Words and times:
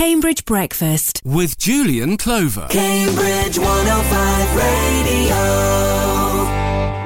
Cambridge 0.00 0.46
Breakfast. 0.46 1.20
with 1.26 1.58
Julian 1.58 2.16
Clover. 2.16 2.68
Cambridge 2.70 3.58
105 3.58 4.56
Radio. 4.56 5.36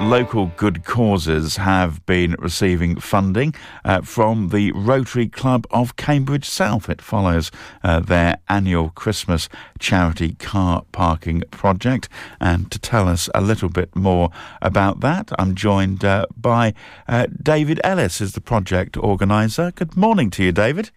local 0.08 0.52
good 0.56 0.84
causes 0.84 1.56
have 1.56 2.06
been 2.06 2.36
receiving 2.38 3.00
funding 3.00 3.52
uh, 3.84 4.02
from 4.02 4.50
the 4.50 4.70
Rotary 4.70 5.26
Club 5.26 5.66
of 5.72 5.96
Cambridge 5.96 6.48
South. 6.48 6.88
It 6.88 7.02
follows 7.02 7.50
uh, 7.82 7.98
their 7.98 8.38
annual 8.48 8.90
Christmas 8.90 9.48
charity 9.80 10.34
car 10.34 10.84
parking 10.92 11.42
project. 11.50 12.08
And 12.40 12.70
to 12.70 12.78
tell 12.78 13.08
us 13.08 13.28
a 13.34 13.40
little 13.40 13.70
bit 13.70 13.96
more 13.96 14.30
about 14.62 15.00
that, 15.00 15.32
I'm 15.36 15.56
joined 15.56 16.04
uh, 16.04 16.26
by 16.36 16.74
uh, 17.08 17.26
David 17.42 17.80
Ellis, 17.82 18.20
is 18.20 18.34
the 18.34 18.40
project 18.40 18.96
organiser. 18.96 19.72
Good 19.72 19.96
morning 19.96 20.30
to 20.30 20.44
you, 20.44 20.52
David. 20.52 20.92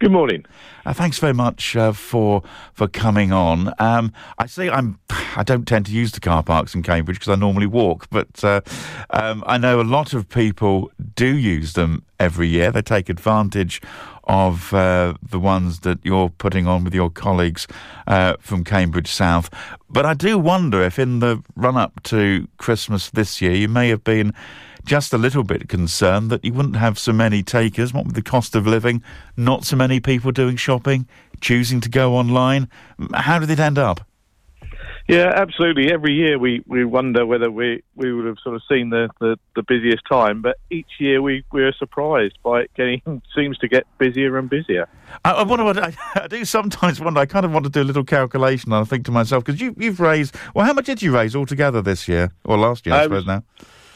Good 0.00 0.12
morning. 0.12 0.46
Uh, 0.86 0.94
thanks 0.94 1.18
very 1.18 1.34
much 1.34 1.76
uh, 1.76 1.92
for 1.92 2.42
for 2.72 2.88
coming 2.88 3.32
on. 3.32 3.74
Um, 3.78 4.14
I 4.38 4.46
see. 4.46 4.70
I'm. 4.70 4.98
I 5.36 5.42
don't 5.42 5.68
tend 5.68 5.84
to 5.86 5.92
use 5.92 6.12
the 6.12 6.20
car 6.20 6.42
parks 6.42 6.74
in 6.74 6.82
Cambridge 6.82 7.18
because 7.18 7.28
I 7.28 7.34
normally 7.34 7.66
walk, 7.66 8.08
but 8.08 8.42
uh, 8.42 8.62
um, 9.10 9.44
I 9.46 9.58
know 9.58 9.78
a 9.78 9.82
lot 9.82 10.14
of 10.14 10.26
people 10.30 10.90
do 11.14 11.36
use 11.36 11.74
them 11.74 12.02
every 12.20 12.46
year. 12.46 12.70
They 12.70 12.82
take 12.82 13.08
advantage 13.08 13.80
of 14.24 14.72
uh, 14.72 15.14
the 15.28 15.40
ones 15.40 15.80
that 15.80 15.98
you're 16.04 16.28
putting 16.28 16.68
on 16.68 16.84
with 16.84 16.94
your 16.94 17.10
colleagues 17.10 17.66
uh, 18.06 18.34
from 18.38 18.62
Cambridge 18.62 19.10
South. 19.10 19.50
But 19.88 20.06
I 20.06 20.14
do 20.14 20.38
wonder 20.38 20.82
if, 20.82 20.98
in 20.98 21.18
the 21.18 21.42
run 21.56 21.76
up 21.76 22.02
to 22.04 22.46
Christmas 22.58 23.10
this 23.10 23.40
year, 23.40 23.52
you 23.52 23.68
may 23.68 23.88
have 23.88 24.04
been 24.04 24.32
just 24.84 25.12
a 25.12 25.18
little 25.18 25.42
bit 25.42 25.68
concerned 25.68 26.30
that 26.30 26.44
you 26.44 26.52
wouldn't 26.52 26.76
have 26.76 26.98
so 26.98 27.12
many 27.12 27.42
takers. 27.42 27.92
What 27.92 28.06
with 28.06 28.14
the 28.14 28.22
cost 28.22 28.54
of 28.54 28.66
living, 28.66 29.02
not 29.36 29.64
so 29.64 29.76
many 29.76 30.00
people 30.00 30.30
doing 30.30 30.56
shopping, 30.56 31.08
choosing 31.40 31.80
to 31.80 31.88
go 31.88 32.14
online. 32.14 32.68
How 33.14 33.38
did 33.38 33.50
it 33.50 33.58
end 33.58 33.78
up? 33.78 34.06
Yeah, 35.10 35.32
absolutely. 35.34 35.92
Every 35.92 36.14
year 36.14 36.38
we, 36.38 36.62
we 36.66 36.84
wonder 36.84 37.26
whether 37.26 37.50
we, 37.50 37.82
we 37.96 38.12
would 38.12 38.26
have 38.26 38.36
sort 38.42 38.54
of 38.54 38.62
seen 38.68 38.90
the, 38.90 39.08
the, 39.18 39.36
the 39.56 39.62
busiest 39.64 40.02
time, 40.08 40.40
but 40.40 40.58
each 40.70 40.86
year 41.00 41.20
we, 41.20 41.44
we're 41.50 41.72
surprised 41.72 42.38
by 42.44 42.60
it 42.60 42.70
getting 42.76 43.02
seems 43.34 43.58
to 43.58 43.68
get 43.68 43.86
busier 43.98 44.38
and 44.38 44.48
busier. 44.48 44.88
I, 45.24 45.32
I 45.32 45.42
wonder 45.42 45.64
what 45.64 45.78
I, 45.78 45.92
I 46.14 46.28
do 46.28 46.44
sometimes 46.44 47.00
wonder. 47.00 47.18
I 47.18 47.26
kind 47.26 47.44
of 47.44 47.52
want 47.52 47.64
to 47.64 47.70
do 47.70 47.82
a 47.82 47.84
little 47.84 48.04
calculation. 48.04 48.72
And 48.72 48.82
I 48.82 48.84
think 48.84 49.04
to 49.06 49.10
myself 49.10 49.44
because 49.44 49.60
you 49.60 49.74
you've 49.76 49.98
raised 49.98 50.36
well, 50.54 50.64
how 50.64 50.72
much 50.72 50.86
did 50.86 51.02
you 51.02 51.12
raise 51.12 51.34
altogether 51.34 51.82
this 51.82 52.06
year 52.06 52.30
or 52.44 52.56
last 52.56 52.86
year? 52.86 52.94
I 52.94 53.00
I 53.00 53.02
suppose 53.04 53.26
now. 53.26 53.42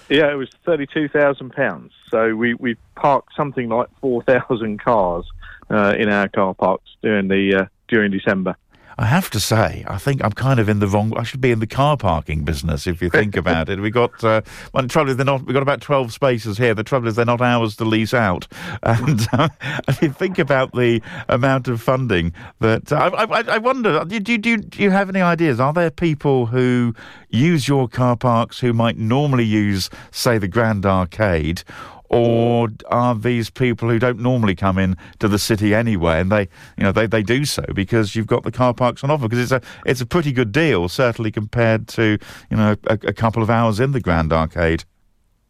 Yeah, 0.08 0.32
it 0.32 0.36
was 0.36 0.50
thirty 0.66 0.86
two 0.86 1.08
thousand 1.08 1.50
pounds. 1.50 1.92
So 2.10 2.34
we, 2.34 2.54
we 2.54 2.76
parked 2.96 3.34
something 3.36 3.68
like 3.68 3.88
four 4.00 4.22
thousand 4.22 4.82
cars 4.82 5.24
uh, 5.70 5.94
in 5.98 6.08
our 6.08 6.28
car 6.28 6.54
parks 6.54 6.90
during 7.02 7.28
the 7.28 7.54
uh, 7.54 7.64
during 7.88 8.10
December. 8.10 8.56
I 8.98 9.06
have 9.06 9.30
to 9.30 9.40
say, 9.40 9.84
I 9.88 9.98
think 9.98 10.22
I'm 10.24 10.32
kind 10.32 10.60
of 10.60 10.68
in 10.68 10.78
the 10.78 10.86
wrong. 10.86 11.12
I 11.16 11.22
should 11.22 11.40
be 11.40 11.50
in 11.50 11.60
the 11.60 11.66
car 11.66 11.96
parking 11.96 12.44
business 12.44 12.86
if 12.86 13.02
you 13.02 13.10
think 13.10 13.36
about 13.44 13.68
it. 13.68 13.80
We 13.80 13.90
got 13.90 14.22
uh, 14.22 14.42
well, 14.72 14.82
the 14.82 14.88
trouble 14.88 15.10
is 15.10 15.16
they're 15.16 15.26
not. 15.26 15.44
We 15.44 15.52
got 15.52 15.62
about 15.62 15.80
twelve 15.80 16.12
spaces 16.12 16.58
here. 16.58 16.74
The 16.74 16.84
trouble 16.84 17.08
is 17.08 17.16
they're 17.16 17.24
not 17.24 17.40
ours 17.40 17.76
to 17.76 17.84
lease 17.84 18.14
out. 18.14 18.46
And 19.04 19.26
uh, 19.32 19.48
if 19.88 20.02
you 20.02 20.10
think 20.10 20.38
about 20.38 20.72
the 20.72 21.00
amount 21.28 21.68
of 21.68 21.80
funding 21.80 22.32
that 22.60 22.92
uh, 22.92 23.10
I, 23.14 23.24
I, 23.24 23.44
I 23.54 23.58
wonder, 23.58 24.04
do, 24.04 24.20
do, 24.20 24.38
do, 24.38 24.56
do 24.58 24.82
you 24.82 24.90
have 24.90 25.08
any 25.08 25.20
ideas? 25.20 25.58
Are 25.58 25.72
there 25.72 25.90
people 25.90 26.46
who 26.46 26.94
use 27.30 27.66
your 27.66 27.88
car 27.88 28.16
parks 28.16 28.60
who 28.60 28.72
might 28.72 28.96
normally 28.96 29.44
use, 29.44 29.90
say, 30.10 30.38
the 30.38 30.48
Grand 30.48 30.86
Arcade? 30.86 31.64
Or 32.10 32.68
are 32.88 33.14
these 33.14 33.50
people 33.50 33.88
who 33.88 33.98
don't 33.98 34.20
normally 34.20 34.54
come 34.54 34.78
in 34.78 34.96
to 35.18 35.28
the 35.28 35.38
city 35.38 35.74
anyway, 35.74 36.20
and 36.20 36.30
they, 36.30 36.42
you 36.76 36.84
know, 36.84 36.92
they, 36.92 37.06
they 37.06 37.22
do 37.22 37.44
so 37.44 37.64
because 37.74 38.14
you've 38.14 38.26
got 38.26 38.44
the 38.44 38.52
car 38.52 38.74
parks 38.74 39.02
on 39.02 39.10
offer? 39.10 39.28
Because 39.28 39.50
it's 39.50 39.52
a 39.52 39.60
it's 39.84 40.00
a 40.00 40.06
pretty 40.06 40.32
good 40.32 40.52
deal, 40.52 40.88
certainly 40.88 41.30
compared 41.30 41.88
to 41.88 42.18
you 42.50 42.56
know 42.56 42.76
a, 42.86 42.98
a 43.04 43.12
couple 43.12 43.42
of 43.42 43.50
hours 43.50 43.80
in 43.80 43.92
the 43.92 44.00
Grand 44.00 44.32
Arcade. 44.32 44.84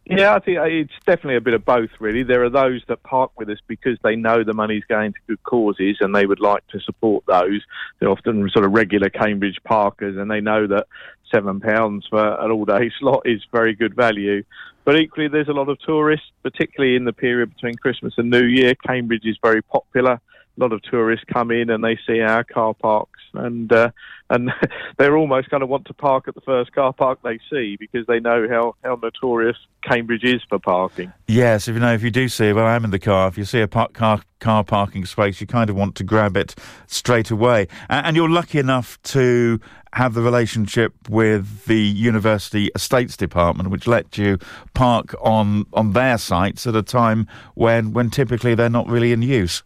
Yeah, 0.07 0.35
I 0.35 0.39
think 0.39 0.59
uh, 0.59 0.65
it's 0.65 0.93
definitely 1.07 1.37
a 1.37 1.41
bit 1.41 1.55
of 1.55 1.65
both, 1.65 1.89
really. 1.99 2.25
There 2.25 2.45
are 2.45 2.51
those 2.51 2.83
that 2.89 3.03
park 3.05 3.33
with 3.39 3.49
us 3.49 3.59
because 3.67 3.97
they 4.03 4.17
know 4.17 4.45
the 4.45 4.53
money's 4.53 4.85
going 4.85 5.15
to 5.15 5.19
good 5.27 5.43
causes 5.45 5.97
and 6.01 6.15
they 6.15 6.27
would 6.27 6.41
like 6.41 6.67
to 6.69 6.81
support 6.81 7.25
those. 7.27 7.63
They're 7.99 8.11
often 8.11 8.49
sort 8.51 8.67
of 8.67 8.73
regular 8.73 9.09
Cambridge 9.09 9.59
parkers 9.65 10.19
and 10.19 10.31
they 10.31 10.43
know 10.43 10.67
that 10.67 10.89
£7 11.33 12.03
for 12.11 12.41
an 12.41 12.51
all 12.51 12.67
day 12.67 12.91
slot 13.01 13.23
is 13.25 13.43
very 13.51 13.75
good 13.75 13.97
value. 13.97 14.45
But 14.85 15.01
equally, 15.01 15.29
there's 15.29 15.49
a 15.49 15.53
lot 15.53 15.71
of 15.71 15.79
tourists, 15.79 16.27
particularly 16.43 16.97
in 16.97 17.05
the 17.05 17.15
period 17.15 17.55
between 17.55 17.75
Christmas 17.77 18.13
and 18.19 18.29
New 18.29 18.45
Year. 18.45 18.75
Cambridge 18.87 19.25
is 19.25 19.39
very 19.43 19.63
popular. 19.63 20.21
A 20.57 20.61
lot 20.61 20.73
of 20.73 20.83
tourists 20.83 21.25
come 21.33 21.51
in 21.51 21.71
and 21.71 21.83
they 21.83 21.99
see 22.07 22.21
our 22.21 22.45
car 22.45 22.75
parks, 22.75 23.21
and 23.35 23.73
uh, 23.73 23.91
and 24.31 24.51
they're 24.99 25.17
almost 25.17 25.51
going 25.51 25.61
to 25.61 25.67
want 25.67 25.87
to 25.87 25.95
park 25.95 26.29
at 26.29 26.35
the 26.35 26.41
first 26.41 26.73
car 26.73 26.93
park 26.93 27.21
they 27.23 27.39
see 27.51 27.77
because 27.77 28.07
they 28.07 28.21
know 28.21 28.47
how, 28.49 28.75
how 28.83 28.99
notorious 29.03 29.57
Cambridge 29.83 30.25
is 30.25 30.43
for 30.49 30.59
parking. 30.59 31.13
Yes, 31.27 31.69
if 31.69 31.75
you 31.75 31.81
know, 31.81 31.93
if 31.93 32.03
you 32.03 32.11
do 32.11 32.29
see, 32.29 32.53
well, 32.53 32.67
I'm 32.67 32.85
in 32.85 32.91
the 32.91 32.99
car. 32.99 33.29
If 33.29 33.37
you 33.37 33.45
see 33.45 33.61
a 33.61 33.69
car 33.69 34.23
car 34.41 34.65
parking 34.65 35.07
space, 35.07 35.41
you 35.41 35.47
kind 35.47 35.71
of 35.71 35.77
want 35.77 35.95
to 35.97 36.05
grab 36.05 36.37
it 36.37 36.55
straight 36.87 37.31
away. 37.31 37.69
And, 37.89 38.07
and 38.07 38.17
you're 38.17 38.31
lucky 38.31 38.59
enough 38.59 39.01
to 39.05 39.61
have 39.93 40.15
the 40.15 40.23
relationship 40.23 40.93
with 41.09 41.67
the 41.67 41.81
University 41.81 42.71
Estates 42.75 43.17
Department, 43.17 43.71
which 43.71 43.87
let 43.87 44.19
you 44.19 44.39
park 44.75 45.15
on 45.21 45.67
on 45.73 45.93
their 45.93 46.19
sites 46.19 46.67
at 46.67 46.75
a 46.75 46.83
time 46.83 47.27
when 47.55 47.93
when 47.93 48.11
typically 48.11 48.55
they're 48.55 48.69
not 48.69 48.89
really 48.89 49.13
in 49.13 49.23
use. 49.23 49.63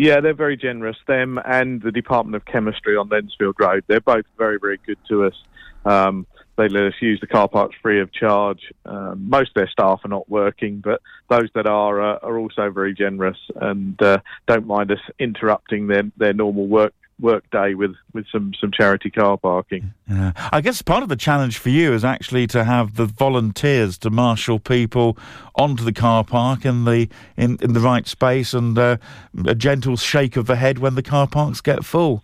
Yeah, 0.00 0.20
they're 0.22 0.32
very 0.32 0.56
generous. 0.56 0.96
Them 1.06 1.38
and 1.44 1.82
the 1.82 1.92
Department 1.92 2.34
of 2.34 2.46
Chemistry 2.46 2.96
on 2.96 3.10
Lensfield 3.10 3.52
Road. 3.60 3.84
They're 3.86 4.00
both 4.00 4.24
very, 4.38 4.58
very 4.58 4.78
good 4.86 4.96
to 5.10 5.26
us. 5.26 5.34
Um, 5.84 6.26
they 6.56 6.68
let 6.68 6.84
us 6.84 6.94
use 7.02 7.20
the 7.20 7.26
car 7.26 7.48
parks 7.48 7.76
free 7.82 8.00
of 8.00 8.10
charge. 8.10 8.72
Um, 8.86 9.28
most 9.28 9.48
of 9.48 9.54
their 9.56 9.68
staff 9.68 10.00
are 10.02 10.08
not 10.08 10.26
working, 10.30 10.80
but 10.80 11.02
those 11.28 11.50
that 11.54 11.66
are 11.66 12.00
uh, 12.00 12.18
are 12.22 12.38
also 12.38 12.70
very 12.70 12.94
generous 12.94 13.36
and 13.56 14.02
uh, 14.02 14.20
don't 14.46 14.66
mind 14.66 14.90
us 14.90 15.00
interrupting 15.18 15.88
their, 15.88 16.04
their 16.16 16.32
normal 16.32 16.66
work 16.66 16.94
work 17.20 17.48
day 17.50 17.74
with, 17.74 17.94
with 18.12 18.26
some, 18.32 18.52
some 18.60 18.70
charity 18.72 19.10
car 19.10 19.36
parking. 19.36 19.92
Yeah. 20.08 20.32
I 20.52 20.60
guess 20.60 20.82
part 20.82 21.02
of 21.02 21.08
the 21.08 21.16
challenge 21.16 21.58
for 21.58 21.68
you 21.68 21.92
is 21.92 22.04
actually 22.04 22.46
to 22.48 22.64
have 22.64 22.96
the 22.96 23.06
volunteers 23.06 23.98
to 23.98 24.10
marshal 24.10 24.58
people 24.58 25.16
onto 25.54 25.84
the 25.84 25.92
car 25.92 26.24
park 26.24 26.64
in 26.64 26.84
the 26.84 27.08
in, 27.36 27.58
in 27.60 27.72
the 27.72 27.80
right 27.80 28.06
space 28.06 28.54
and 28.54 28.78
uh, 28.78 28.96
a 29.46 29.54
gentle 29.54 29.96
shake 29.96 30.36
of 30.36 30.46
the 30.46 30.56
head 30.56 30.78
when 30.78 30.94
the 30.94 31.02
car 31.02 31.26
parks 31.26 31.60
get 31.60 31.84
full. 31.84 32.22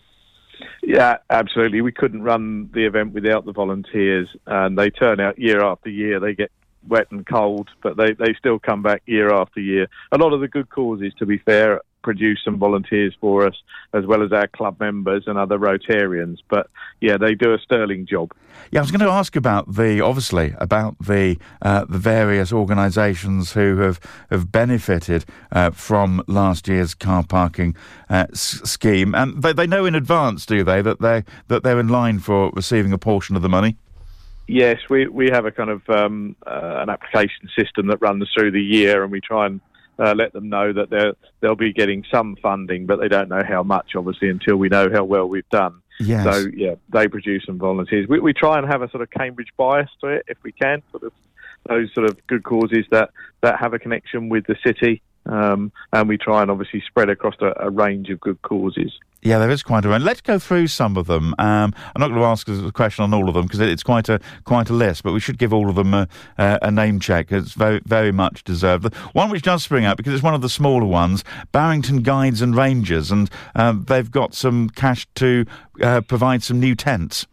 Yeah, 0.82 1.16
absolutely. 1.30 1.80
We 1.80 1.92
couldn't 1.92 2.22
run 2.22 2.70
the 2.72 2.86
event 2.86 3.12
without 3.12 3.44
the 3.44 3.52
volunteers, 3.52 4.28
and 4.46 4.78
they 4.78 4.88
turn 4.88 5.18
out 5.18 5.36
year 5.36 5.62
after 5.62 5.90
year. 5.90 6.20
They 6.20 6.32
get 6.32 6.52
wet 6.86 7.08
and 7.10 7.26
cold, 7.26 7.68
but 7.82 7.96
they, 7.96 8.12
they 8.12 8.34
still 8.38 8.60
come 8.60 8.82
back 8.82 9.02
year 9.06 9.34
after 9.34 9.60
year. 9.60 9.88
A 10.12 10.18
lot 10.18 10.32
of 10.32 10.40
the 10.40 10.48
good 10.48 10.70
causes, 10.70 11.12
to 11.18 11.26
be 11.26 11.38
fair, 11.38 11.80
produce 12.06 12.40
some 12.44 12.56
volunteers 12.56 13.14
for 13.20 13.44
us, 13.44 13.56
as 13.92 14.06
well 14.06 14.22
as 14.22 14.30
our 14.30 14.46
club 14.46 14.78
members 14.78 15.24
and 15.26 15.36
other 15.36 15.58
Rotarians. 15.58 16.38
But 16.48 16.70
yeah, 17.00 17.16
they 17.16 17.34
do 17.34 17.52
a 17.52 17.58
sterling 17.58 18.06
job. 18.06 18.32
Yeah, 18.70 18.78
I 18.78 18.82
was 18.82 18.92
going 18.92 19.00
to 19.00 19.10
ask 19.10 19.34
about 19.34 19.74
the 19.74 20.00
obviously 20.00 20.54
about 20.58 20.94
the 21.00 21.36
uh, 21.62 21.84
the 21.84 21.98
various 21.98 22.52
organisations 22.52 23.52
who 23.54 23.78
have 23.78 23.98
have 24.30 24.52
benefited 24.52 25.24
uh, 25.50 25.70
from 25.72 26.22
last 26.28 26.68
year's 26.68 26.94
car 26.94 27.24
parking 27.24 27.74
uh, 28.08 28.26
s- 28.30 28.60
scheme, 28.64 29.12
and 29.16 29.42
they, 29.42 29.52
they 29.52 29.66
know 29.66 29.84
in 29.84 29.96
advance, 29.96 30.46
do 30.46 30.62
they, 30.62 30.80
that 30.82 31.00
they 31.00 31.24
that 31.48 31.64
they're 31.64 31.80
in 31.80 31.88
line 31.88 32.20
for 32.20 32.52
receiving 32.54 32.92
a 32.92 32.98
portion 32.98 33.34
of 33.34 33.42
the 33.42 33.48
money. 33.48 33.76
Yes, 34.46 34.78
we 34.88 35.08
we 35.08 35.28
have 35.32 35.44
a 35.44 35.50
kind 35.50 35.70
of 35.70 35.82
um, 35.90 36.36
uh, 36.46 36.82
an 36.82 36.88
application 36.88 37.48
system 37.58 37.88
that 37.88 37.98
runs 38.00 38.30
through 38.32 38.52
the 38.52 38.62
year, 38.62 39.02
and 39.02 39.10
we 39.10 39.20
try 39.20 39.46
and 39.46 39.60
uh, 39.98 40.14
let 40.14 40.32
them 40.32 40.48
know 40.48 40.72
that 40.72 40.90
they 40.90 41.12
they'll 41.40 41.56
be 41.56 41.72
getting 41.72 42.04
some 42.10 42.36
funding, 42.36 42.86
but 42.86 43.00
they 43.00 43.08
don't 43.08 43.28
know 43.28 43.42
how 43.46 43.62
much, 43.62 43.94
obviously, 43.96 44.28
until 44.28 44.56
we 44.56 44.68
know 44.68 44.88
how 44.92 45.04
well 45.04 45.26
we've 45.26 45.48
done. 45.50 45.80
Yes. 45.98 46.24
So 46.24 46.46
yeah, 46.54 46.74
they 46.92 47.08
produce 47.08 47.44
some 47.46 47.58
volunteers. 47.58 48.06
We 48.08 48.20
we 48.20 48.32
try 48.32 48.58
and 48.58 48.66
have 48.66 48.82
a 48.82 48.90
sort 48.90 49.02
of 49.02 49.10
Cambridge 49.10 49.48
bias 49.56 49.90
to 50.00 50.08
it 50.08 50.24
if 50.28 50.38
we 50.42 50.52
can, 50.52 50.82
sort 50.90 51.04
of 51.04 51.12
those 51.68 51.92
sort 51.94 52.08
of 52.08 52.24
good 52.26 52.44
causes 52.44 52.84
that 52.90 53.10
that 53.40 53.58
have 53.58 53.74
a 53.74 53.78
connection 53.78 54.28
with 54.28 54.46
the 54.46 54.56
city. 54.64 55.02
Um, 55.26 55.72
and 55.92 56.08
we 56.08 56.16
try 56.18 56.42
and 56.42 56.50
obviously 56.50 56.82
spread 56.86 57.10
across 57.10 57.34
a, 57.40 57.52
a 57.58 57.70
range 57.70 58.10
of 58.10 58.20
good 58.20 58.40
causes. 58.42 58.92
Yeah, 59.22 59.38
there 59.38 59.50
is 59.50 59.62
quite 59.62 59.84
a 59.84 59.88
range. 59.88 60.04
Let's 60.04 60.20
go 60.20 60.38
through 60.38 60.68
some 60.68 60.96
of 60.96 61.06
them. 61.06 61.34
Um, 61.38 61.74
I'm 61.94 62.00
not 62.00 62.08
going 62.08 62.20
to 62.20 62.26
ask 62.26 62.48
a 62.48 62.70
question 62.70 63.02
on 63.02 63.12
all 63.12 63.28
of 63.28 63.34
them 63.34 63.46
because 63.46 63.58
it's 63.58 63.82
quite 63.82 64.08
a 64.08 64.20
quite 64.44 64.70
a 64.70 64.72
list, 64.72 65.02
but 65.02 65.12
we 65.12 65.20
should 65.20 65.36
give 65.36 65.52
all 65.52 65.68
of 65.68 65.74
them 65.74 65.94
a, 65.94 66.06
a, 66.38 66.58
a 66.62 66.70
name 66.70 67.00
check. 67.00 67.32
It's 67.32 67.54
very 67.54 67.80
very 67.84 68.12
much 68.12 68.44
deserved. 68.44 68.94
One 69.14 69.30
which 69.30 69.42
does 69.42 69.64
spring 69.64 69.84
up 69.84 69.96
because 69.96 70.12
it's 70.12 70.22
one 70.22 70.34
of 70.34 70.42
the 70.42 70.48
smaller 70.48 70.86
ones, 70.86 71.24
Barrington 71.50 72.02
Guides 72.02 72.40
and 72.40 72.54
Rangers, 72.54 73.10
and 73.10 73.28
um, 73.56 73.84
they've 73.88 74.10
got 74.10 74.34
some 74.34 74.70
cash 74.70 75.08
to 75.16 75.44
uh, 75.82 76.02
provide 76.02 76.44
some 76.44 76.60
new 76.60 76.76
tents. 76.76 77.26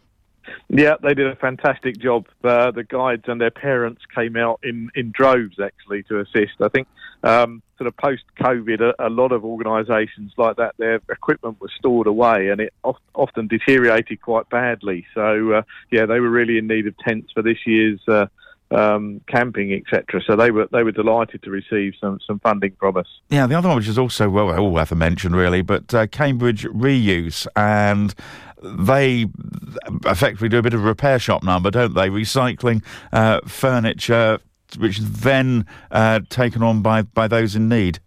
Yeah, 0.70 0.96
they 1.04 1.14
did 1.14 1.28
a 1.28 1.36
fantastic 1.36 2.00
job. 2.00 2.26
Uh, 2.44 2.72
the 2.72 2.84
guides 2.84 3.26
and 3.28 3.40
their 3.40 3.52
parents 3.52 4.02
came 4.16 4.36
out 4.36 4.60
in, 4.64 4.90
in 4.96 5.12
droves 5.12 5.60
actually 5.64 6.04
to 6.04 6.20
assist. 6.20 6.54
I 6.62 6.70
think 6.70 6.88
um, 7.24 7.62
sort 7.78 7.88
of 7.88 7.98
post 7.98 8.24
COVID, 8.40 8.82
a, 8.82 9.08
a, 9.08 9.10
lot 9.10 9.32
of 9.32 9.44
organisations 9.46 10.34
like 10.38 10.58
that, 10.58 10.76
their 10.78 11.02
equipment 11.10 11.60
was 11.60 11.72
stored 11.78 12.08
away 12.08 12.50
and 12.50 12.62
it 12.62 12.74
of, 12.84 12.98
often 13.16 13.48
deteriorated 13.48 14.22
quite 14.22 14.50
badly. 14.50 15.06
So, 15.14 15.54
uh, 15.54 15.62
yeah, 15.92 16.06
they 16.06 16.20
were 16.20 16.30
really 16.30 16.58
in 16.58 16.68
need 16.68 16.88
of 16.88 16.98
tents 16.98 17.32
for 17.32 17.42
this 17.42 17.60
year's. 17.66 18.02
Uh, 18.08 18.28
um, 18.72 19.22
camping, 19.28 19.72
etc. 19.72 20.20
So 20.26 20.36
they 20.36 20.50
were 20.50 20.68
they 20.72 20.82
were 20.82 20.92
delighted 20.92 21.44
to 21.44 21.52
receive 21.52 21.94
some 22.00 22.20
some 22.26 22.40
funding 22.40 22.76
from 22.80 22.98
us. 22.98 23.06
Yeah, 23.30 23.46
the 23.46 23.56
other 23.56 23.68
one 23.68 23.78
which 23.78 23.88
is 23.88 24.00
also 24.00 24.30
well, 24.30 24.52
all 24.58 24.72
worth 24.72 24.92
a 24.92 24.96
mention, 24.96 25.36
really, 25.36 25.62
but 25.62 25.94
uh, 25.94 26.08
Cambridge 26.08 26.64
Reuse 26.64 27.46
and 27.56 28.16
they 28.64 29.28
effectively 30.06 30.50
do 30.50 30.58
a 30.58 30.62
bit 30.62 30.74
of 30.74 30.82
a 30.82 30.88
repair 30.88 31.20
shop 31.20 31.44
number, 31.44 31.70
don't 31.70 31.94
they? 31.94 32.10
Recycling 32.10 32.84
uh, 33.12 33.42
furniture, 33.46 34.40
which 34.78 35.00
is 35.00 35.22
then 35.22 35.66
uh, 35.92 36.20
taken 36.30 36.64
on 36.64 36.82
by, 36.82 37.02
by 37.02 37.28
those 37.28 37.56
in 37.56 37.70
need. 37.70 38.00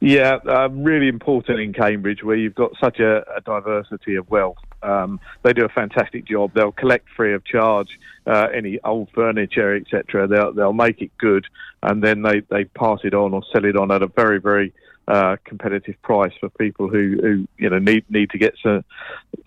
Yeah, 0.00 0.38
uh, 0.46 0.68
really 0.70 1.08
important 1.08 1.60
in 1.60 1.72
Cambridge, 1.72 2.22
where 2.22 2.36
you've 2.36 2.54
got 2.54 2.72
such 2.78 3.00
a, 3.00 3.24
a 3.36 3.40
diversity 3.40 4.16
of 4.16 4.28
wealth. 4.30 4.58
Um, 4.82 5.18
they 5.42 5.52
do 5.52 5.64
a 5.64 5.68
fantastic 5.68 6.26
job. 6.26 6.52
They'll 6.54 6.72
collect 6.72 7.08
free 7.16 7.32
of 7.32 7.44
charge 7.44 7.98
uh, 8.26 8.48
any 8.54 8.78
old 8.84 9.08
furniture, 9.14 9.74
etc. 9.74 10.26
They'll 10.26 10.52
they'll 10.52 10.72
make 10.74 11.00
it 11.00 11.10
good, 11.18 11.46
and 11.82 12.02
then 12.02 12.22
they, 12.22 12.40
they 12.50 12.64
pass 12.64 13.00
it 13.04 13.14
on 13.14 13.32
or 13.32 13.42
sell 13.52 13.64
it 13.64 13.76
on 13.76 13.90
at 13.90 14.02
a 14.02 14.06
very 14.08 14.40
very 14.40 14.74
uh, 15.08 15.36
competitive 15.44 16.00
price 16.02 16.32
for 16.38 16.48
people 16.50 16.88
who, 16.88 17.18
who 17.20 17.48
you 17.58 17.70
know 17.70 17.78
need 17.78 18.04
need 18.10 18.30
to 18.30 18.38
get 18.38 18.54
some, 18.62 18.84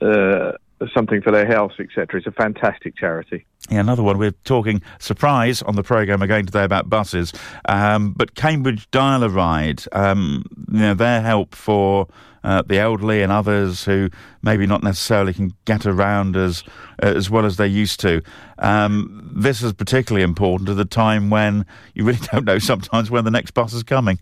uh, 0.01 0.53
something 0.93 1.21
for 1.21 1.31
their 1.31 1.45
health, 1.45 1.73
etc. 1.79 2.19
It's 2.19 2.27
a 2.27 2.31
fantastic 2.31 2.95
charity. 2.95 3.45
Yeah, 3.69 3.79
another 3.79 4.03
one. 4.03 4.17
We're 4.17 4.31
talking 4.31 4.81
surprise 4.99 5.61
on 5.61 5.75
the 5.75 5.83
program 5.83 6.21
again 6.21 6.45
today 6.45 6.63
about 6.63 6.89
buses, 6.89 7.33
um, 7.67 8.13
but 8.13 8.35
Cambridge 8.35 8.89
Dial 8.91 9.23
a 9.23 9.29
Ride, 9.29 9.83
um, 9.91 10.45
you 10.71 10.79
know, 10.79 10.93
their 10.93 11.21
help 11.21 11.53
for 11.53 12.07
uh, 12.43 12.61
the 12.61 12.77
elderly 12.77 13.21
and 13.21 13.31
others 13.31 13.83
who 13.83 14.09
maybe 14.41 14.65
not 14.65 14.83
necessarily 14.83 15.33
can 15.33 15.51
get 15.65 15.85
around 15.85 16.37
as 16.37 16.63
as 16.99 17.29
well 17.29 17.45
as 17.45 17.57
they 17.57 17.67
used 17.67 17.99
to. 17.99 18.21
Um, 18.59 19.29
this 19.35 19.61
is 19.61 19.73
particularly 19.73 20.23
important 20.23 20.69
at 20.69 20.79
a 20.79 20.85
time 20.85 21.29
when 21.29 21.65
you 21.93 22.05
really 22.05 22.19
don't 22.31 22.45
know 22.45 22.59
sometimes 22.59 23.11
when 23.11 23.25
the 23.25 23.31
next 23.31 23.51
bus 23.51 23.73
is 23.73 23.83
coming. 23.83 24.19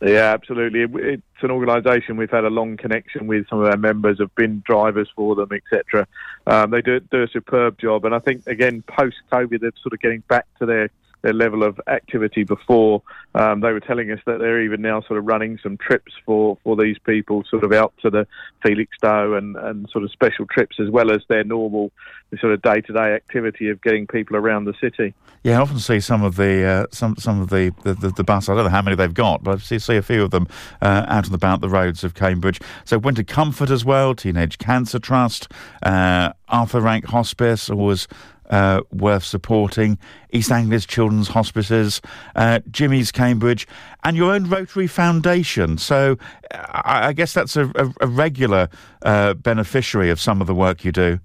Yeah, 0.00 0.32
absolutely. 0.32 1.20
It's 1.40 1.44
an 1.46 1.52
organisation 1.52 2.18
we've 2.18 2.30
had 2.30 2.44
a 2.44 2.50
long 2.50 2.76
connection 2.76 3.26
with. 3.26 3.48
Some 3.48 3.60
of 3.60 3.66
our 3.66 3.78
members 3.78 4.18
have 4.18 4.34
been 4.34 4.62
drivers 4.66 5.08
for 5.16 5.34
them, 5.34 5.48
etc. 5.50 6.06
Um, 6.46 6.70
they 6.70 6.82
do, 6.82 7.00
do 7.00 7.22
a 7.22 7.28
superb 7.28 7.78
job, 7.78 8.04
and 8.04 8.14
I 8.14 8.18
think 8.18 8.46
again 8.46 8.84
post 8.86 9.16
COVID, 9.32 9.58
they're 9.62 9.72
sort 9.82 9.94
of 9.94 10.00
getting 10.00 10.22
back 10.28 10.44
to 10.58 10.66
their 10.66 10.90
their 11.22 11.32
level 11.32 11.62
of 11.62 11.80
activity 11.86 12.44
before. 12.44 13.02
Um, 13.34 13.60
they 13.60 13.72
were 13.72 13.80
telling 13.80 14.10
us 14.10 14.20
that 14.26 14.38
they're 14.38 14.62
even 14.62 14.82
now 14.82 15.00
sort 15.02 15.18
of 15.18 15.26
running 15.26 15.58
some 15.62 15.76
trips 15.76 16.12
for, 16.24 16.58
for 16.64 16.76
these 16.76 16.98
people, 16.98 17.44
sort 17.48 17.64
of 17.64 17.72
out 17.72 17.92
to 18.02 18.10
the 18.10 18.26
Felixstowe 18.64 19.36
and, 19.36 19.56
and 19.56 19.88
sort 19.90 20.04
of 20.04 20.10
special 20.10 20.46
trips 20.46 20.76
as 20.80 20.90
well 20.90 21.10
as 21.10 21.22
their 21.28 21.44
normal 21.44 21.92
sort 22.40 22.52
of 22.52 22.62
day 22.62 22.80
to 22.80 22.92
day 22.92 23.14
activity 23.14 23.68
of 23.68 23.80
getting 23.82 24.06
people 24.06 24.36
around 24.36 24.64
the 24.64 24.74
city. 24.80 25.14
Yeah, 25.42 25.58
I 25.58 25.62
often 25.62 25.78
see 25.78 26.00
some 26.00 26.22
of 26.22 26.36
the 26.36 26.64
uh, 26.64 26.86
some 26.92 27.16
some 27.16 27.40
of 27.40 27.48
the, 27.48 27.72
the, 27.82 27.94
the, 27.94 28.10
the 28.10 28.24
bus. 28.24 28.48
I 28.48 28.54
don't 28.54 28.64
know 28.64 28.70
how 28.70 28.82
many 28.82 28.94
they've 28.94 29.12
got, 29.12 29.42
but 29.42 29.54
I 29.54 29.58
see, 29.58 29.78
see 29.78 29.96
a 29.96 30.02
few 30.02 30.22
of 30.22 30.30
them 30.30 30.46
uh, 30.82 31.06
out 31.08 31.26
and 31.26 31.34
about 31.34 31.60
the 31.60 31.68
roads 31.68 32.04
of 32.04 32.14
Cambridge. 32.14 32.60
So 32.84 33.00
Wintercomfort 33.00 33.70
as 33.70 33.84
well, 33.84 34.14
Teenage 34.14 34.58
Cancer 34.58 34.98
Trust, 34.98 35.50
uh, 35.82 36.32
Arthur 36.48 36.80
Rank 36.80 37.06
Hospice, 37.06 37.70
always 37.70 38.06
uh, 38.50 38.82
worth 38.92 39.24
supporting, 39.24 39.98
East 40.32 40.50
Anglia's 40.52 40.84
Children's 40.84 41.28
Hospices, 41.28 42.00
uh, 42.36 42.60
Jimmy's 42.70 43.10
Cambridge, 43.10 43.66
and 44.04 44.16
your 44.16 44.32
own 44.32 44.48
Rotary 44.48 44.86
Foundation. 44.86 45.78
So 45.78 46.18
I, 46.52 47.08
I 47.08 47.12
guess 47.12 47.32
that's 47.32 47.56
a, 47.56 47.66
a, 47.76 47.92
a 48.02 48.06
regular 48.06 48.68
uh, 49.02 49.34
beneficiary 49.34 50.10
of 50.10 50.20
some 50.20 50.40
of 50.40 50.46
the 50.46 50.54
work 50.54 50.84
you 50.84 50.92
do. 50.92 51.20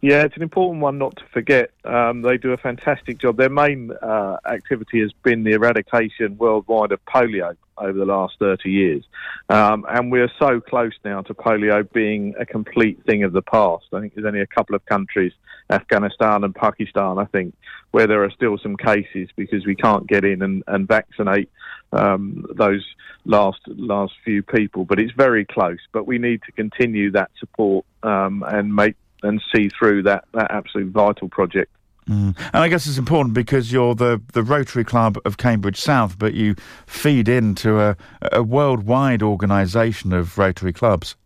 Yeah, 0.00 0.22
it's 0.22 0.36
an 0.36 0.42
important 0.42 0.80
one 0.80 0.98
not 0.98 1.16
to 1.16 1.24
forget. 1.32 1.70
Um, 1.84 2.22
they 2.22 2.36
do 2.36 2.52
a 2.52 2.56
fantastic 2.56 3.18
job. 3.18 3.36
Their 3.36 3.48
main 3.48 3.90
uh, 4.00 4.36
activity 4.46 5.00
has 5.00 5.12
been 5.24 5.42
the 5.42 5.52
eradication 5.52 6.38
worldwide 6.38 6.92
of 6.92 7.04
polio 7.04 7.56
over 7.78 7.98
the 7.98 8.04
last 8.04 8.36
30 8.38 8.70
years. 8.70 9.04
Um, 9.48 9.84
and 9.88 10.12
we're 10.12 10.30
so 10.38 10.60
close 10.60 10.92
now 11.04 11.22
to 11.22 11.34
polio 11.34 11.90
being 11.92 12.34
a 12.38 12.46
complete 12.46 13.02
thing 13.06 13.24
of 13.24 13.32
the 13.32 13.42
past. 13.42 13.86
I 13.92 14.00
think 14.00 14.14
there's 14.14 14.26
only 14.26 14.40
a 14.40 14.46
couple 14.46 14.76
of 14.76 14.84
countries, 14.86 15.32
Afghanistan 15.70 16.44
and 16.44 16.54
Pakistan, 16.54 17.18
I 17.18 17.24
think, 17.24 17.56
where 17.90 18.06
there 18.06 18.22
are 18.22 18.30
still 18.30 18.56
some 18.58 18.76
cases 18.76 19.28
because 19.34 19.66
we 19.66 19.74
can't 19.74 20.06
get 20.06 20.24
in 20.24 20.42
and, 20.42 20.62
and 20.68 20.86
vaccinate 20.86 21.50
um, 21.92 22.46
those 22.54 22.84
last 23.24 23.60
last 23.66 24.12
few 24.24 24.44
people. 24.44 24.84
But 24.84 25.00
it's 25.00 25.12
very 25.12 25.44
close. 25.44 25.80
But 25.92 26.06
we 26.06 26.18
need 26.18 26.42
to 26.46 26.52
continue 26.52 27.10
that 27.12 27.30
support 27.40 27.84
um, 28.04 28.44
and 28.46 28.74
make 28.74 28.96
and 29.22 29.42
see 29.54 29.68
through 29.68 30.02
that, 30.04 30.24
that 30.32 30.50
absolute 30.50 30.90
vital 30.90 31.28
project. 31.28 31.70
Mm. 32.08 32.36
And 32.38 32.62
I 32.62 32.68
guess 32.68 32.86
it's 32.86 32.98
important 32.98 33.34
because 33.34 33.70
you're 33.70 33.94
the, 33.94 34.20
the 34.32 34.42
Rotary 34.42 34.84
Club 34.84 35.18
of 35.24 35.36
Cambridge 35.36 35.78
South, 35.78 36.18
but 36.18 36.34
you 36.34 36.54
feed 36.86 37.28
into 37.28 37.80
a, 37.80 37.96
a 38.32 38.42
worldwide 38.42 39.22
organisation 39.22 40.12
of 40.12 40.38
Rotary 40.38 40.72
clubs. 40.72 41.16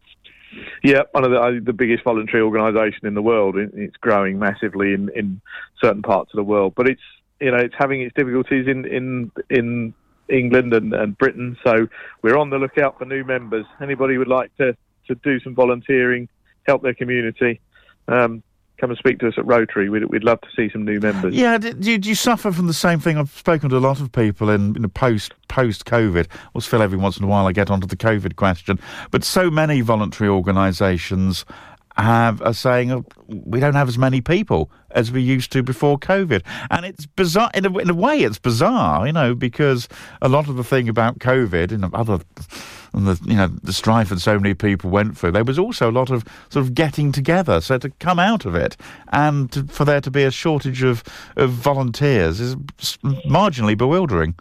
Yeah, 0.83 1.03
one 1.13 1.25
of 1.25 1.31
the, 1.31 1.61
the 1.65 1.73
biggest 1.73 2.03
voluntary 2.03 2.43
organisation 2.43 3.07
in 3.07 3.15
the 3.15 3.23
world. 3.23 3.57
It's 3.57 3.97
growing 3.99 4.39
massively 4.39 4.93
in, 4.93 5.09
in 5.15 5.41
certain 5.81 6.03
parts 6.03 6.33
of 6.33 6.37
the 6.37 6.45
world, 6.45 6.75
but 6.77 6.89
it's 6.89 7.01
you 7.41 7.51
know 7.51 7.57
it's 7.57 7.75
having 7.79 8.03
its 8.03 8.15
difficulties 8.15 8.67
in 8.67 8.85
in 8.85 9.31
in 9.49 9.95
England 10.29 10.75
and, 10.75 10.93
and 10.93 11.17
Britain. 11.17 11.57
So 11.65 11.89
we're 12.21 12.37
on 12.37 12.51
the 12.51 12.59
lookout 12.59 12.99
for 12.99 13.05
new 13.05 13.25
members. 13.25 13.65
Anybody 13.81 14.19
would 14.19 14.29
like 14.29 14.55
to 14.57 14.77
to 15.07 15.15
do 15.15 15.41
some 15.41 15.55
volunteering, 15.55 16.29
help 16.67 16.83
their 16.83 16.95
community 16.95 17.61
um, 18.13 18.43
come 18.83 18.91
and 18.91 18.99
speak 18.99 19.21
to 19.21 19.29
us 19.29 19.35
at 19.37 19.47
Rotary. 19.47 19.89
We'd, 19.89 20.05
we'd 20.07 20.25
love 20.25 20.41
to 20.41 20.49
see 20.57 20.69
some 20.71 20.85
new 20.85 20.99
members. 20.99 21.35
Yeah, 21.35 21.57
do, 21.57 21.73
do, 21.73 22.09
you 22.09 22.15
suffer 22.17 22.51
from 22.51 22.67
the 22.67 22.75
same 22.75 22.99
thing? 22.99 23.17
I've 23.17 23.31
spoken 23.31 23.71
to 23.71 23.77
a 23.77 23.79
lot 23.79 24.01
of 24.01 24.11
people 24.11 24.51
in, 24.51 24.77
in 24.77 24.89
post 24.91 25.35
post 25.49 25.85
COVID. 25.85 26.27
Always 26.55 26.67
feel 26.67 26.83
every 26.83 26.99
once 26.99 27.17
in 27.17 27.25
a 27.25 27.29
while 27.29 27.47
I 27.47 27.53
get 27.53 27.71
onto 27.71 27.87
the 27.87 27.97
COVID 27.97 28.35
question, 28.37 28.81
but 29.11 29.23
so 29.23 29.51
many 29.51 29.81
voluntary 29.83 30.29
organisations 30.29 31.45
have 31.97 32.41
are 32.43 32.55
saying 32.55 32.91
oh, 32.91 33.05
we 33.29 33.61
don't 33.61 33.75
have 33.75 33.87
as 33.87 33.99
many 33.99 34.21
people 34.21 34.71
as 34.93 35.13
we 35.13 35.23
used 35.23 35.53
to 35.53 35.63
before 35.63 35.99
COVID, 35.99 36.43
and 36.71 36.85
it's 36.85 37.07
bizarre 37.07 37.51
in 37.55 37.65
a, 37.65 37.79
in 37.79 37.89
a 37.89 37.95
way. 37.95 38.19
It's 38.19 38.39
bizarre, 38.39 39.07
you 39.07 39.13
know, 39.13 39.35
because 39.35 39.89
a 40.21 40.29
lot 40.29 40.49
of 40.49 40.57
the 40.57 40.65
thing 40.65 40.89
about 40.89 41.19
COVID 41.21 41.71
and 41.71 41.95
other 41.95 42.19
and 42.93 43.07
the 43.07 43.19
you 43.25 43.37
know 43.37 43.49
the 43.49 43.73
strife 43.73 44.11
that 44.11 44.21
so 44.21 44.39
many 44.39 44.55
people 44.55 44.91
went 44.91 45.17
through, 45.17 45.33
there 45.33 45.45
was 45.45 45.59
also 45.59 45.91
a 45.91 45.93
lot 45.93 46.11
of 46.11 46.25
sort 46.51 46.65
of 46.65 46.75
getting 46.75 47.13
together. 47.13 47.61
So 47.61 47.79
to 47.79 47.91
come 48.01 48.19
out 48.19 48.45
of 48.45 48.55
it 48.55 48.77
and 49.09 49.51
to, 49.53 49.65
for 49.65 49.85
there 49.85 50.01
to 50.01 50.11
be 50.11 50.25
a 50.25 50.31
shortage 50.31 50.83
of 50.83 51.03
of 51.37 51.51
volunteers 51.51 52.41
is 52.41 52.57
marginally 53.27 53.77
bewildering. 53.77 54.35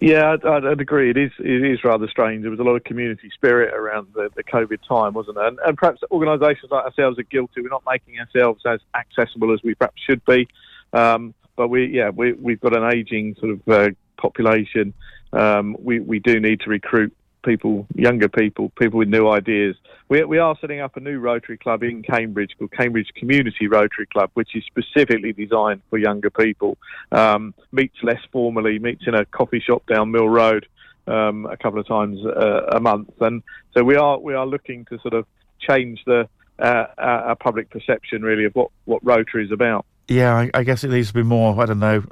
Yeah, 0.00 0.32
I'd, 0.32 0.64
I'd, 0.64 0.80
agree. 0.80 1.10
It 1.10 1.18
is 1.18 1.32
it 1.38 1.64
is 1.64 1.84
rather 1.84 2.08
strange. 2.08 2.42
There 2.42 2.50
was 2.50 2.60
a 2.60 2.64
lot 2.64 2.76
of 2.76 2.84
community 2.84 3.30
spirit 3.34 3.74
around 3.74 4.08
the, 4.14 4.30
the 4.34 4.42
COVID 4.42 4.78
time, 4.88 5.12
wasn't 5.12 5.36
there? 5.36 5.46
And, 5.46 5.58
and 5.66 5.76
perhaps 5.76 6.00
organisations 6.10 6.70
like 6.70 6.84
ourselves 6.84 7.18
are 7.18 7.24
guilty. 7.24 7.60
We're 7.60 7.68
not 7.68 7.84
making 7.86 8.18
ourselves 8.18 8.62
as 8.66 8.80
accessible 8.94 9.52
as 9.52 9.62
we 9.62 9.74
perhaps 9.74 10.00
should 10.02 10.24
be. 10.24 10.48
Um, 10.94 11.34
but 11.56 11.68
we, 11.68 11.86
yeah, 11.86 12.08
we, 12.08 12.32
we've 12.32 12.60
got 12.60 12.74
an 12.76 12.90
ageing 12.90 13.36
sort 13.38 13.52
of 13.52 13.68
uh, 13.68 13.90
population. 14.16 14.94
Um, 15.32 15.76
we 15.78 16.00
we 16.00 16.18
do 16.18 16.40
need 16.40 16.60
to 16.60 16.70
recruit 16.70 17.14
people, 17.42 17.86
younger 17.94 18.28
people, 18.28 18.70
people 18.78 18.98
with 18.98 19.08
new 19.08 19.28
ideas. 19.28 19.76
We, 20.08 20.24
we 20.24 20.38
are 20.38 20.56
setting 20.60 20.80
up 20.80 20.96
a 20.96 21.00
new 21.00 21.18
Rotary 21.18 21.58
Club 21.58 21.82
in 21.82 22.02
Cambridge 22.02 22.52
called 22.58 22.72
Cambridge 22.72 23.08
Community 23.16 23.66
Rotary 23.66 24.06
Club, 24.06 24.30
which 24.34 24.54
is 24.54 24.64
specifically 24.64 25.32
designed 25.32 25.82
for 25.90 25.98
younger 25.98 26.30
people. 26.30 26.78
Um, 27.10 27.54
meets 27.72 27.96
less 28.02 28.20
formally, 28.30 28.78
meets 28.78 29.06
in 29.06 29.14
a 29.14 29.24
coffee 29.24 29.60
shop 29.60 29.84
down 29.86 30.10
Mill 30.10 30.28
Road 30.28 30.66
um, 31.06 31.46
a 31.46 31.56
couple 31.56 31.80
of 31.80 31.86
times 31.86 32.20
uh, 32.24 32.66
a 32.72 32.80
month, 32.80 33.10
and 33.20 33.42
so 33.74 33.82
we 33.82 33.96
are 33.96 34.18
we 34.18 34.34
are 34.34 34.46
looking 34.46 34.84
to 34.86 34.98
sort 35.00 35.14
of 35.14 35.26
change 35.58 36.00
the 36.06 36.28
uh, 36.58 36.84
our 36.98 37.36
public 37.36 37.70
perception 37.70 38.22
really 38.22 38.44
of 38.44 38.54
what 38.54 38.70
what 38.84 39.04
Rotary 39.04 39.44
is 39.44 39.50
about. 39.50 39.84
Yeah, 40.08 40.34
I, 40.34 40.50
I, 40.52 40.64
guess 40.64 40.82
it 40.84 40.90
needs 40.90 41.08
to 41.08 41.14
be 41.14 41.22
more. 41.22 41.60
I 41.60 41.66
don't 41.66 41.78
know, 41.78 42.02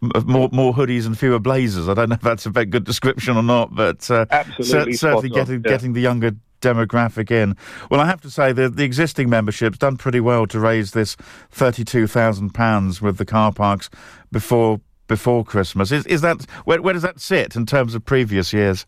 more 0.24 0.48
more 0.52 0.72
hoodies 0.72 1.04
and 1.04 1.18
fewer 1.18 1.38
blazers. 1.38 1.88
I 1.88 1.94
don't 1.94 2.08
know 2.08 2.14
if 2.14 2.20
that's 2.20 2.46
a 2.46 2.50
very 2.50 2.66
good 2.66 2.84
description 2.84 3.36
or 3.36 3.42
not, 3.42 3.74
but 3.74 4.08
uh, 4.10 4.26
Absolutely 4.30 4.94
certainly 4.94 5.28
getting 5.28 5.62
yeah. 5.64 5.70
getting 5.70 5.92
the 5.92 6.00
younger 6.00 6.32
demographic 6.60 7.30
in. 7.30 7.56
Well, 7.90 8.00
I 8.00 8.06
have 8.06 8.20
to 8.22 8.30
say 8.30 8.52
the 8.52 8.68
the 8.68 8.84
existing 8.84 9.28
membership's 9.28 9.78
done 9.78 9.96
pretty 9.96 10.20
well 10.20 10.46
to 10.46 10.60
raise 10.60 10.92
this 10.92 11.16
thirty 11.50 11.84
two 11.84 12.06
thousand 12.06 12.54
pounds 12.54 13.02
with 13.02 13.18
the 13.18 13.26
car 13.26 13.52
parks 13.52 13.90
before 14.30 14.80
before 15.08 15.44
Christmas. 15.44 15.90
Is 15.90 16.06
is 16.06 16.20
that 16.20 16.46
where 16.64 16.80
where 16.80 16.94
does 16.94 17.02
that 17.02 17.20
sit 17.20 17.56
in 17.56 17.66
terms 17.66 17.94
of 17.94 18.04
previous 18.04 18.52
years? 18.52 18.86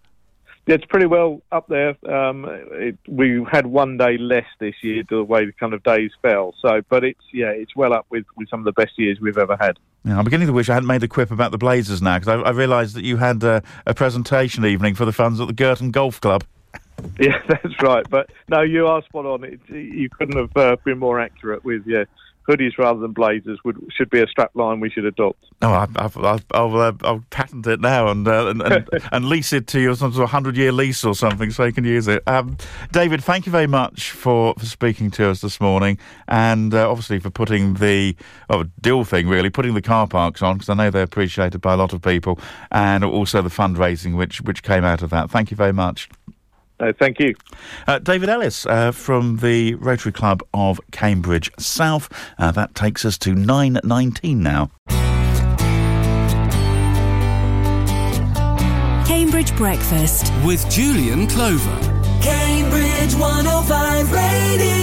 It's 0.71 0.85
pretty 0.85 1.07
well 1.07 1.43
up 1.50 1.67
there. 1.69 1.97
Um, 2.09 2.47
it, 2.73 2.97
we 3.09 3.45
had 3.50 3.67
one 3.67 3.97
day 3.97 4.19
less 4.19 4.47
this 4.61 4.75
year, 4.83 5.03
the 5.09 5.25
way 5.25 5.45
the 5.45 5.53
kind 5.53 5.75
of 5.75 5.83
days 5.83 6.12
fell. 6.23 6.55
So, 6.61 6.81
but 6.89 7.05
it's 7.05 7.21
yeah, 7.33 7.50
it's 7.50 7.75
well 7.75 7.93
up 7.93 8.07
with, 8.11 8.25
with 8.37 8.49
some 8.49 8.61
of 8.61 8.65
the 8.65 8.73
best 8.73 8.93
years 8.97 9.21
we've 9.21 9.39
ever 9.39 9.57
had. 9.61 9.79
Yeah, 10.05 10.19
I'm 10.19 10.25
beginning 10.25 10.47
to 10.47 10.53
wish 10.53 10.69
I 10.69 10.75
hadn't 10.75 10.87
made 10.87 11.03
a 11.03 11.09
quip 11.09 11.31
about 11.31 11.50
the 11.50 11.59
Blazers 11.59 12.00
now 12.00 12.19
because 12.19 12.29
I, 12.29 12.49
I 12.49 12.50
realised 12.50 12.95
that 12.95 13.05
you 13.05 13.17
had 13.17 13.43
uh, 13.43 13.61
a 13.87 13.95
presentation 13.95 14.65
evening 14.65 14.95
for 14.95 15.05
the 15.05 15.12
funds 15.12 15.41
at 15.41 15.47
the 15.49 15.53
Girton 15.53 15.91
Golf 15.91 16.21
Club. 16.21 16.45
Yeah, 17.19 17.41
that's 17.49 17.83
right. 17.83 18.05
But 18.11 18.29
no, 18.49 18.61
you 18.61 18.87
are 18.87 19.03
spot 19.03 19.25
on. 19.25 19.43
It, 19.43 19.61
you 19.71 20.11
couldn't 20.11 20.37
have 20.37 20.55
uh, 20.55 20.77
been 20.85 20.99
more 20.99 21.19
accurate 21.19 21.65
with 21.65 21.87
yeah 21.87 22.05
hoodies 22.50 22.78
rather 22.78 23.00
than 23.00 23.12
blazers 23.12 23.59
would 23.64 23.76
should 23.97 24.11
be 24.11 24.21
a 24.21 24.26
strap 24.26 24.50
line 24.54 24.80
we 24.80 24.90
should 24.90 25.04
adopt. 25.04 25.45
Oh, 25.62 25.73
I, 25.73 25.87
I've, 25.97 26.16
I've, 26.16 26.45
I'll, 26.52 26.76
uh, 26.76 26.92
I'll 27.02 27.25
patent 27.30 27.66
it 27.66 27.80
now 27.80 28.09
and 28.09 28.26
uh, 28.26 28.49
and, 28.49 28.62
and, 28.62 28.88
and, 29.12 29.25
lease 29.26 29.52
it 29.52 29.66
to 29.69 29.80
you, 29.80 29.95
some 29.95 30.12
sort 30.12 30.25
of 30.25 30.30
hundred 30.30 30.57
year 30.57 30.73
lease 30.73 31.04
or 31.04 31.14
something, 31.14 31.50
so 31.50 31.64
you 31.64 31.73
can 31.73 31.85
use 31.85 32.09
it. 32.09 32.23
Um, 32.26 32.57
David, 32.92 33.23
thank 33.23 33.47
you 33.47 33.52
very 33.52 33.66
much 33.66 34.11
for, 34.11 34.54
for 34.59 34.66
speaking 34.66 35.11
to 35.12 35.28
us 35.28 35.40
this 35.40 35.61
morning, 35.61 35.99
and 36.28 36.75
uh, 36.75 36.90
obviously 36.90 37.19
for 37.19 37.30
putting 37.30 37.75
the 37.75 38.16
oh, 38.49 38.64
deal 38.80 39.04
thing 39.04 39.28
really, 39.28 39.50
putting 39.50 39.75
the 39.75 39.83
car 39.83 40.07
parks 40.07 40.42
on 40.42 40.57
because 40.57 40.69
I 40.69 40.75
know 40.75 40.90
they're 40.90 41.02
appreciated 41.02 41.61
by 41.61 41.75
a 41.75 41.76
lot 41.76 41.92
of 41.92 42.02
people, 42.02 42.38
and 42.71 43.04
also 43.04 43.42
the 43.42 43.50
fundraising 43.50 44.16
which 44.16 44.40
which 44.42 44.62
came 44.62 44.85
out 44.85 45.02
of 45.02 45.11
that. 45.11 45.30
Thank 45.30 45.50
you 45.50 45.57
very 45.57 45.73
much. 45.73 46.09
Uh, 46.81 46.93
thank 46.99 47.21
you. 47.21 47.35
Uh, 47.87 47.99
David 47.99 48.29
Ellis 48.29 48.67
uh, 48.67 48.91
from 48.91 49.37
the 49.37 49.75
Rotary 49.75 50.13
Club 50.13 50.43
of 50.55 50.81
Cambridge 50.93 51.51
South. 51.59 52.09
Uh, 52.39 52.51
that 52.53 52.75
takes 52.75 53.05
us 53.05 53.19
to 53.19 53.35
9.19 53.35 54.37
now. 54.37 54.71
Cambridge 59.07 59.55
Breakfast 59.57 60.33
with 60.45 60.69
Julian 60.71 61.27
Clover. 61.27 61.77
Cambridge 62.23 63.15
105 63.15 64.13
Radio. 64.13 64.80